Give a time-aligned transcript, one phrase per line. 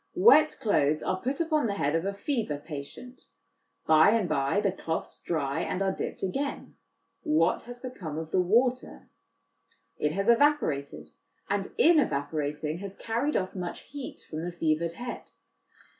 [0.15, 3.25] Wet cloths are put upon the head of a fever patient;
[3.85, 6.75] by and by the cloths dry, and are dipped again:
[7.21, 9.09] what has become of the water?
[9.99, 11.11] It has evaporated,
[11.51, 15.29] and, in evaporating, has carried off much heat from the fevered head.